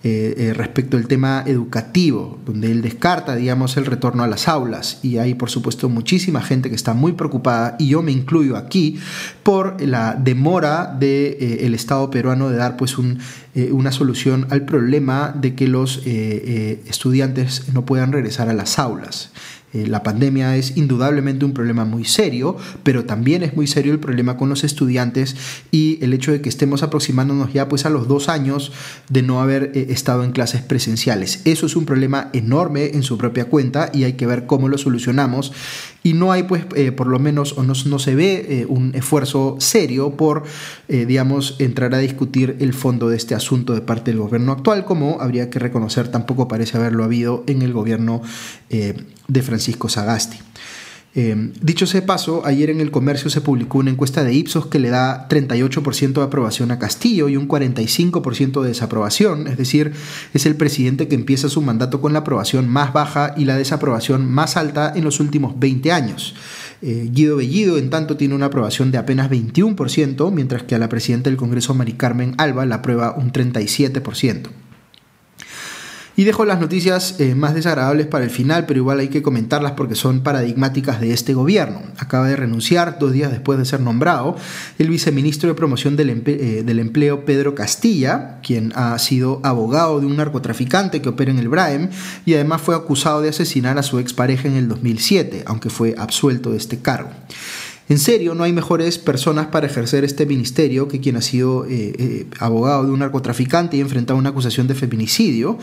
eh, 0.04 0.34
eh, 0.38 0.54
respecto 0.54 0.96
al 0.96 1.08
tema 1.08 1.42
educativo, 1.44 2.38
donde 2.46 2.70
él 2.70 2.82
descarta, 2.82 3.34
digamos, 3.34 3.76
el 3.76 3.84
retorno 3.84 4.22
a 4.22 4.28
las 4.28 4.46
aulas. 4.46 5.00
Y 5.02 5.18
hay, 5.18 5.34
por 5.34 5.50
supuesto, 5.50 5.88
muchísima 5.88 6.40
gente 6.40 6.68
que 6.68 6.76
está 6.76 6.94
muy 6.94 7.14
preocupada, 7.14 7.74
y 7.80 7.88
yo 7.88 8.00
me 8.00 8.12
incluyo 8.12 8.56
aquí, 8.56 9.00
por 9.42 9.82
la 9.82 10.14
demora 10.14 10.86
del 10.86 11.00
de, 11.00 11.66
eh, 11.66 11.74
Estado 11.74 12.12
peruano 12.12 12.48
de 12.48 12.58
dar 12.58 12.76
pues, 12.76 12.96
un, 12.96 13.18
una 13.72 13.90
solución 13.90 14.46
al 14.50 14.64
problema 14.64 15.34
de 15.36 15.56
que 15.56 15.66
los 15.66 16.00
estudiantes 16.06 17.64
no 17.72 17.84
puedan 17.84 18.12
regresar 18.12 18.48
a 18.48 18.52
las 18.52 18.78
aulas. 18.78 19.32
Eh, 19.74 19.86
la 19.86 20.02
pandemia 20.02 20.56
es 20.56 20.76
indudablemente 20.76 21.44
un 21.44 21.52
problema 21.52 21.84
muy 21.84 22.04
serio, 22.04 22.56
pero 22.82 23.04
también 23.04 23.42
es 23.42 23.54
muy 23.54 23.66
serio 23.66 23.92
el 23.92 23.98
problema 23.98 24.36
con 24.36 24.48
los 24.48 24.64
estudiantes 24.64 25.36
y 25.70 25.98
el 26.02 26.14
hecho 26.14 26.32
de 26.32 26.40
que 26.40 26.48
estemos 26.48 26.82
aproximándonos 26.82 27.52
ya 27.52 27.68
pues 27.68 27.84
a 27.84 27.90
los 27.90 28.08
dos 28.08 28.28
años 28.28 28.72
de 29.10 29.22
no 29.22 29.42
haber 29.42 29.72
eh, 29.74 29.88
estado 29.90 30.24
en 30.24 30.32
clases 30.32 30.62
presenciales. 30.62 31.42
Eso 31.44 31.66
es 31.66 31.76
un 31.76 31.84
problema 31.84 32.30
enorme 32.32 32.92
en 32.94 33.02
su 33.02 33.18
propia 33.18 33.44
cuenta 33.44 33.90
y 33.92 34.04
hay 34.04 34.14
que 34.14 34.26
ver 34.26 34.46
cómo 34.46 34.68
lo 34.68 34.78
solucionamos 34.78 35.52
y 36.02 36.14
no 36.14 36.32
hay 36.32 36.44
pues 36.44 36.64
eh, 36.74 36.92
por 36.92 37.08
lo 37.08 37.18
menos 37.18 37.52
o 37.58 37.62
no, 37.62 37.74
no 37.84 37.98
se 37.98 38.14
ve 38.14 38.66
un 38.68 38.94
esfuerzo 38.94 39.56
serio 39.58 40.16
por 40.16 40.44
digamos 40.88 41.56
entrar 41.58 41.94
a 41.94 41.98
discutir 41.98 42.56
el 42.60 42.72
fondo 42.72 43.08
de 43.08 43.16
este 43.16 43.34
asunto 43.34 43.74
de 43.74 43.80
parte 43.80 44.10
del 44.10 44.20
gobierno 44.20 44.52
actual 44.52 44.84
como 44.84 45.20
habría 45.20 45.50
que 45.50 45.58
reconocer 45.58 46.08
tampoco 46.08 46.48
parece 46.48 46.78
haberlo 46.78 47.04
habido 47.04 47.44
en 47.46 47.62
el 47.62 47.72
gobierno 47.72 48.22
de 49.28 49.42
Francisco 49.42 49.88
Sagasti. 49.88 50.38
Eh, 51.14 51.52
dicho 51.62 51.86
ese 51.86 52.02
paso, 52.02 52.42
ayer 52.44 52.70
en 52.70 52.80
el 52.80 52.90
comercio 52.90 53.30
se 53.30 53.40
publicó 53.40 53.78
una 53.78 53.90
encuesta 53.90 54.24
de 54.24 54.34
Ipsos 54.34 54.66
que 54.66 54.78
le 54.78 54.90
da 54.90 55.26
38% 55.28 56.12
de 56.12 56.22
aprobación 56.22 56.70
a 56.70 56.78
Castillo 56.78 57.28
y 57.28 57.36
un 57.36 57.48
45% 57.48 58.62
de 58.62 58.68
desaprobación, 58.68 59.48
es 59.48 59.56
decir, 59.56 59.92
es 60.34 60.46
el 60.46 60.54
presidente 60.54 61.08
que 61.08 61.14
empieza 61.14 61.48
su 61.48 61.62
mandato 61.62 62.00
con 62.00 62.12
la 62.12 62.20
aprobación 62.20 62.68
más 62.68 62.92
baja 62.92 63.34
y 63.36 63.46
la 63.46 63.56
desaprobación 63.56 64.30
más 64.30 64.56
alta 64.56 64.92
en 64.94 65.04
los 65.04 65.18
últimos 65.18 65.58
20 65.58 65.92
años. 65.92 66.34
Eh, 66.82 67.08
Guido 67.10 67.36
Bellido, 67.36 67.78
en 67.78 67.90
tanto, 67.90 68.16
tiene 68.16 68.34
una 68.34 68.46
aprobación 68.46 68.92
de 68.92 68.98
apenas 68.98 69.30
21%, 69.30 70.30
mientras 70.30 70.62
que 70.62 70.74
a 70.74 70.78
la 70.78 70.88
presidenta 70.88 71.30
del 71.30 71.36
Congreso, 71.36 71.74
Mari 71.74 71.94
Carmen 71.94 72.34
Alba, 72.38 72.66
la 72.66 72.76
aprueba 72.76 73.16
un 73.16 73.32
37%. 73.32 74.50
Y 76.18 76.24
dejo 76.24 76.44
las 76.44 76.58
noticias 76.58 77.14
eh, 77.20 77.36
más 77.36 77.54
desagradables 77.54 78.08
para 78.08 78.24
el 78.24 78.30
final, 78.30 78.66
pero 78.66 78.78
igual 78.78 78.98
hay 78.98 79.06
que 79.06 79.22
comentarlas 79.22 79.72
porque 79.76 79.94
son 79.94 80.24
paradigmáticas 80.24 81.00
de 81.00 81.12
este 81.12 81.32
gobierno. 81.32 81.80
Acaba 81.96 82.26
de 82.26 82.34
renunciar 82.34 82.98
dos 82.98 83.12
días 83.12 83.30
después 83.30 83.56
de 83.56 83.64
ser 83.64 83.78
nombrado 83.78 84.34
el 84.80 84.90
viceministro 84.90 85.48
de 85.48 85.54
Promoción 85.54 85.94
del, 85.94 86.24
eh, 86.26 86.64
del 86.66 86.80
Empleo, 86.80 87.24
Pedro 87.24 87.54
Castilla, 87.54 88.40
quien 88.42 88.72
ha 88.74 88.98
sido 88.98 89.40
abogado 89.44 90.00
de 90.00 90.06
un 90.06 90.16
narcotraficante 90.16 91.00
que 91.00 91.08
opera 91.08 91.30
en 91.30 91.38
el 91.38 91.48
Braem 91.48 91.88
y 92.26 92.34
además 92.34 92.62
fue 92.62 92.74
acusado 92.74 93.20
de 93.20 93.28
asesinar 93.28 93.78
a 93.78 93.84
su 93.84 94.00
expareja 94.00 94.48
en 94.48 94.56
el 94.56 94.66
2007, 94.66 95.44
aunque 95.46 95.70
fue 95.70 95.94
absuelto 95.96 96.50
de 96.50 96.56
este 96.56 96.80
cargo. 96.80 97.10
En 97.88 97.98
serio, 97.98 98.34
no 98.34 98.44
hay 98.44 98.52
mejores 98.52 98.98
personas 98.98 99.46
para 99.46 99.66
ejercer 99.66 100.04
este 100.04 100.26
ministerio 100.26 100.88
que 100.88 101.00
quien 101.00 101.16
ha 101.16 101.22
sido 101.22 101.64
eh, 101.66 102.26
abogado 102.38 102.84
de 102.84 102.90
un 102.90 102.98
narcotraficante 102.98 103.78
y 103.78 103.80
enfrentado 103.80 104.18
una 104.18 104.28
acusación 104.28 104.66
de 104.66 104.74
feminicidio. 104.74 105.58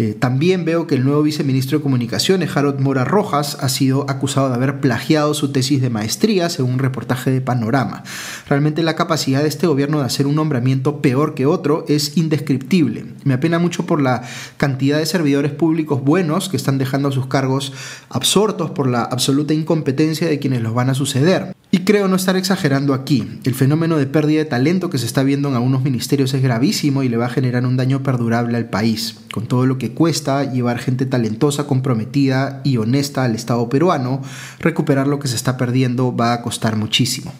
Eh, 0.00 0.14
también 0.16 0.64
veo 0.64 0.86
que 0.86 0.94
el 0.94 1.02
nuevo 1.02 1.24
viceministro 1.24 1.76
de 1.76 1.82
Comunicaciones, 1.82 2.56
Harold 2.56 2.78
Mora 2.78 3.04
Rojas, 3.04 3.58
ha 3.60 3.68
sido 3.68 4.08
acusado 4.08 4.48
de 4.48 4.54
haber 4.54 4.78
plagiado 4.78 5.34
su 5.34 5.50
tesis 5.50 5.82
de 5.82 5.90
maestría, 5.90 6.48
según 6.50 6.74
un 6.74 6.78
reportaje 6.78 7.32
de 7.32 7.40
Panorama. 7.40 8.04
Realmente 8.48 8.84
la 8.84 8.94
capacidad 8.94 9.42
de 9.42 9.48
este 9.48 9.66
gobierno 9.66 9.98
de 9.98 10.04
hacer 10.04 10.28
un 10.28 10.36
nombramiento 10.36 11.02
peor 11.02 11.34
que 11.34 11.46
otro 11.46 11.84
es 11.88 12.16
indescriptible. 12.16 13.06
Me 13.24 13.34
apena 13.34 13.58
mucho 13.58 13.86
por 13.86 14.00
la 14.00 14.22
cantidad 14.56 14.98
de 14.98 15.06
servidores 15.06 15.50
públicos 15.50 16.00
buenos 16.04 16.48
que 16.48 16.56
están 16.56 16.78
dejando 16.78 17.10
sus 17.10 17.26
cargos 17.26 17.72
absortos 18.08 18.70
por 18.70 18.86
la 18.86 19.02
absoluta 19.02 19.52
incompetencia 19.52 20.28
de 20.28 20.38
quienes 20.38 20.62
los 20.62 20.74
van 20.74 20.90
a 20.90 20.94
suceder. 20.94 21.56
Y 21.70 21.80
creo 21.80 22.08
no 22.08 22.16
estar 22.16 22.36
exagerando 22.36 22.94
aquí. 22.94 23.28
El 23.44 23.54
fenómeno 23.54 23.98
de 23.98 24.06
pérdida 24.06 24.38
de 24.38 24.46
talento 24.46 24.88
que 24.88 24.96
se 24.96 25.04
está 25.04 25.22
viendo 25.22 25.48
en 25.48 25.54
algunos 25.54 25.82
ministerios 25.82 26.32
es 26.32 26.42
gravísimo 26.42 27.02
y 27.02 27.10
le 27.10 27.18
va 27.18 27.26
a 27.26 27.30
generar 27.30 27.66
un 27.66 27.76
daño 27.76 28.02
perdurable 28.02 28.56
al 28.56 28.70
país, 28.70 29.18
con 29.32 29.46
todo 29.46 29.66
lo 29.66 29.76
que 29.76 29.87
cuesta 29.90 30.50
llevar 30.50 30.78
gente 30.78 31.06
talentosa, 31.06 31.66
comprometida 31.66 32.60
y 32.64 32.76
honesta 32.76 33.24
al 33.24 33.34
Estado 33.34 33.68
peruano, 33.68 34.22
recuperar 34.60 35.06
lo 35.06 35.18
que 35.18 35.28
se 35.28 35.36
está 35.36 35.56
perdiendo 35.56 36.14
va 36.14 36.32
a 36.32 36.42
costar 36.42 36.76
muchísimo. 36.76 37.32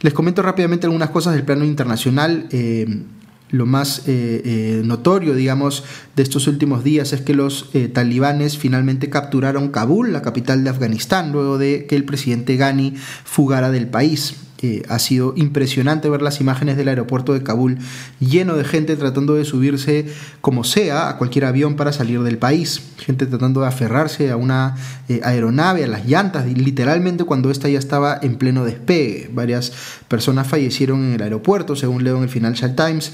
Les 0.00 0.12
comento 0.12 0.42
rápidamente 0.42 0.86
algunas 0.86 1.10
cosas 1.10 1.34
del 1.34 1.44
plano 1.44 1.64
internacional. 1.64 2.46
Eh, 2.50 3.04
lo 3.50 3.66
más 3.66 4.00
eh, 4.00 4.42
eh, 4.44 4.82
notorio, 4.84 5.34
digamos, 5.34 5.84
de 6.14 6.22
estos 6.22 6.46
últimos 6.46 6.84
días 6.84 7.12
es 7.12 7.20
que 7.20 7.34
los 7.34 7.70
talibanes 7.92 8.58
finalmente 8.58 9.08
capturaron 9.08 9.68
Kabul, 9.68 10.12
la 10.12 10.22
capital 10.22 10.64
de 10.64 10.70
Afganistán, 10.70 11.32
luego 11.32 11.56
de 11.56 11.86
que 11.86 11.96
el 11.96 12.04
presidente 12.04 12.56
Ghani 12.56 12.94
fugara 13.24 13.70
del 13.70 13.86
país 13.88 14.34
ha 14.88 14.98
sido 14.98 15.34
impresionante 15.36 16.08
ver 16.08 16.22
las 16.22 16.40
imágenes 16.40 16.76
del 16.76 16.88
aeropuerto 16.88 17.32
de 17.32 17.42
Kabul 17.42 17.78
lleno 18.20 18.56
de 18.56 18.64
gente 18.64 18.96
tratando 18.96 19.34
de 19.34 19.44
subirse 19.44 20.06
como 20.40 20.64
sea 20.64 21.08
a 21.08 21.18
cualquier 21.18 21.44
avión 21.44 21.76
para 21.76 21.92
salir 21.92 22.22
del 22.22 22.38
país. 22.38 22.82
Gente 22.98 23.26
tratando 23.26 23.60
de 23.60 23.66
aferrarse 23.66 24.30
a 24.30 24.36
una 24.36 24.76
eh, 25.08 25.20
aeronave, 25.24 25.84
a 25.84 25.88
las 25.88 26.06
llantas, 26.06 26.46
literalmente 26.46 27.24
cuando 27.24 27.50
esta 27.50 27.68
ya 27.68 27.78
estaba 27.78 28.18
en 28.22 28.36
pleno 28.36 28.64
despegue. 28.64 29.30
Varias 29.32 29.72
personas 30.08 30.46
fallecieron 30.46 31.04
en 31.04 31.12
el 31.14 31.22
aeropuerto, 31.22 31.76
según 31.76 32.04
leo 32.04 32.16
en 32.16 32.24
el 32.24 32.28
Financial 32.28 32.74
Times. 32.74 33.12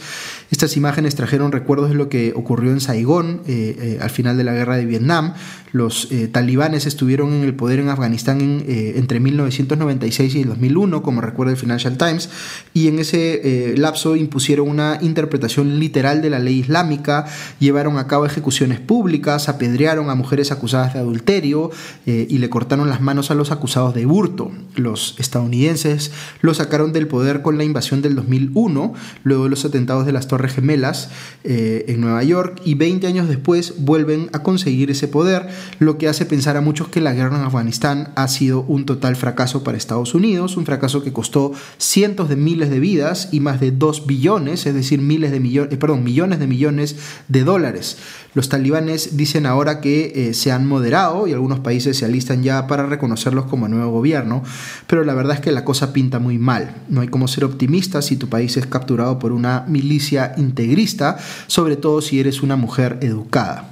Estas 0.51 0.77
imágenes 0.77 1.15
trajeron 1.15 1.53
recuerdos 1.53 1.91
de 1.91 1.95
lo 1.95 2.09
que 2.09 2.33
ocurrió 2.37 2.73
en 2.73 2.81
Saigón 2.81 3.43
eh, 3.47 3.77
eh, 3.79 3.99
al 4.01 4.11
final 4.11 4.37
de 4.37 4.45
la 4.45 4.53
guerra 4.53 4.77
de 4.77 4.87
Vietnam. 4.87 5.35
Los 5.73 6.09
talibanes 6.33 6.87
estuvieron 6.87 7.33
en 7.33 7.45
el 7.45 7.55
poder 7.55 7.79
en 7.79 7.91
Afganistán 7.91 8.65
entre 8.67 9.21
1996 9.21 10.35
y 10.35 10.41
el 10.41 10.49
2001, 10.49 11.01
como 11.01 11.21
recuerdo 11.21 11.40
del 11.49 11.57
Financial 11.57 11.97
Times, 11.97 12.29
y 12.75 12.89
en 12.89 12.99
ese 12.99 13.73
eh, 13.73 13.77
lapso 13.77 14.17
impusieron 14.17 14.69
una 14.69 14.99
interpretación 15.01 15.79
literal 15.79 16.23
de 16.23 16.31
la 16.31 16.39
ley 16.39 16.59
islámica, 16.61 17.27
llevaron 17.59 17.99
a 17.99 18.07
cabo 18.07 18.27
ejecuciones 18.27 18.81
públicas, 18.81 19.49
apedrearon 19.49 20.11
a 20.11 20.15
mujeres 20.15 20.53
acusadas 20.53 20.95
de 20.95 21.01
adulterio 21.01 21.71
eh, 22.07 22.27
y 22.29 22.39
le 22.39 22.51
cortaron 22.51 22.89
las 22.89 23.01
manos 23.01 23.31
a 23.31 23.35
los 23.35 23.51
acusados 23.51 23.95
de 23.95 24.07
hurto. 24.07 24.51
Los 24.77 25.15
estadounidenses 25.19 26.13
lo 26.41 26.55
sacaron 26.55 26.93
del 26.93 27.07
poder 27.07 27.43
con 27.43 27.59
la 27.59 27.65
invasión 27.65 28.03
del 28.03 28.15
2001, 28.15 28.95
luego 29.23 29.45
de 29.45 29.51
los 29.51 29.65
atentados 29.65 30.07
de 30.07 30.13
las 30.13 30.29
Torres 30.29 30.55
Gemelas 30.55 31.11
eh, 31.45 31.85
en 31.89 32.01
Nueva 32.01 32.23
York, 32.23 32.61
y 32.65 32.75
20 32.75 33.07
años 33.07 33.29
después 33.29 33.75
vuelven 33.79 34.31
a 34.33 34.43
conseguir 34.43 34.91
ese 34.91 35.09
poder, 35.09 35.49
lo 35.79 35.99
que 35.99 36.09
hace 36.09 36.27
pensar 36.27 36.57
a 36.57 36.61
muchos 36.61 36.89
que 36.89 37.01
la 37.01 37.13
guerra 37.13 37.37
en 37.37 37.45
Afganistán 37.45 38.13
ha 38.17 38.29
sido 38.29 38.63
un 38.63 38.85
total 38.85 39.17
fracaso 39.17 39.63
para 39.63 39.79
Estados 39.79 40.15
Unidos, 40.15 40.57
un 40.57 40.67
fracaso 40.67 41.03
que 41.03 41.13
costó 41.13 41.30
costó 41.31 41.53
cientos 41.79 42.29
de 42.29 42.35
miles 42.35 42.71
de 42.71 42.81
vidas 42.81 43.29
y 43.31 43.39
más 43.39 43.61
de 43.61 43.71
2 43.71 44.07
billones, 44.07 44.67
es 44.67 44.75
decir, 44.75 45.01
miles 45.01 45.31
de 45.31 45.39
millones, 45.39 45.73
eh, 45.73 45.77
perdón, 45.77 46.03
millones 46.03 46.41
de 46.41 46.49
millones 46.49 46.97
de 47.29 47.45
dólares. 47.45 47.99
Los 48.35 48.49
talibanes 48.49 49.17
dicen 49.17 49.47
ahora 49.47 49.81
que 49.81 50.13
eh, 50.15 50.35
se 50.35 50.51
han 50.51 50.67
moderado 50.67 51.29
y 51.29 51.33
algunos 51.33 51.61
países 51.61 51.99
se 51.99 52.05
alistan 52.05 52.43
ya 52.43 52.67
para 52.67 52.87
reconocerlos 52.87 53.45
como 53.45 53.69
nuevo 53.69 53.93
gobierno, 53.93 54.43
pero 54.89 55.05
la 55.05 55.15
verdad 55.15 55.37
es 55.37 55.41
que 55.41 55.53
la 55.53 55.65
cosa 55.65 55.93
pinta 55.93 56.19
muy 56.19 56.39
mal. 56.39 56.75
No 56.89 57.01
hay 57.01 57.09
como 57.09 57.29
ser 57.29 57.45
optimista 57.45 58.03
si 58.03 58.17
tu 58.17 58.29
país 58.29 58.57
es 58.57 58.67
capturado 58.67 59.21
por 59.21 59.31
una 59.31 59.65
milicia 59.69 60.35
integrista, 60.37 61.17
sobre 61.47 61.77
todo 61.77 62.03
si 62.03 62.19
eres 62.19 62.43
una 62.43 62.57
mujer 62.57 62.99
educada. 63.03 63.70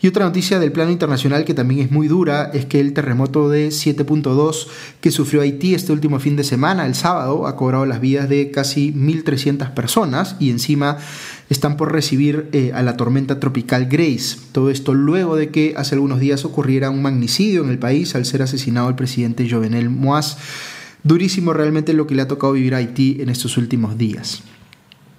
Y 0.00 0.06
otra 0.06 0.24
noticia 0.24 0.60
del 0.60 0.70
plano 0.70 0.92
internacional 0.92 1.44
que 1.44 1.54
también 1.54 1.80
es 1.80 1.90
muy 1.90 2.06
dura 2.06 2.52
es 2.54 2.66
que 2.66 2.78
el 2.78 2.92
terremoto 2.92 3.48
de 3.48 3.68
7.2 3.68 4.68
que 5.00 5.10
sufrió 5.10 5.40
Haití 5.42 5.74
este 5.74 5.92
último 5.92 6.20
fin 6.20 6.36
de 6.36 6.44
semana, 6.44 6.86
el 6.86 6.94
sábado, 6.94 7.48
ha 7.48 7.56
cobrado 7.56 7.84
las 7.84 8.00
vidas 8.00 8.28
de 8.28 8.52
casi 8.52 8.92
1.300 8.92 9.74
personas 9.74 10.36
y 10.38 10.50
encima 10.50 10.98
están 11.50 11.76
por 11.76 11.90
recibir 11.90 12.48
eh, 12.52 12.70
a 12.74 12.82
la 12.82 12.96
tormenta 12.96 13.40
tropical 13.40 13.86
Grace. 13.86 14.36
Todo 14.52 14.70
esto 14.70 14.94
luego 14.94 15.34
de 15.34 15.50
que 15.50 15.74
hace 15.76 15.96
algunos 15.96 16.20
días 16.20 16.44
ocurriera 16.44 16.90
un 16.90 17.02
magnicidio 17.02 17.64
en 17.64 17.70
el 17.70 17.78
país 17.80 18.14
al 18.14 18.24
ser 18.24 18.42
asesinado 18.42 18.88
el 18.88 18.94
presidente 18.94 19.50
Jovenel 19.50 19.90
Moaz. 19.90 20.36
Durísimo 21.02 21.52
realmente 21.52 21.92
lo 21.92 22.06
que 22.06 22.14
le 22.14 22.22
ha 22.22 22.28
tocado 22.28 22.52
vivir 22.52 22.74
a 22.74 22.78
Haití 22.78 23.18
en 23.20 23.30
estos 23.30 23.56
últimos 23.56 23.98
días. 23.98 24.42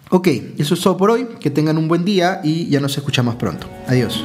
Ok, 0.09 0.27
eso 0.57 0.73
es 0.73 0.81
todo 0.81 0.95
por 0.95 1.11
hoy. 1.11 1.27
Que 1.41 1.49
tengan 1.49 1.77
un 1.77 1.89
buen 1.89 2.05
día 2.05 2.39
y 2.43 2.67
ya 2.67 2.79
nos 2.79 2.97
escuchamos 2.97 3.35
pronto. 3.35 3.69
Adiós. 3.87 4.23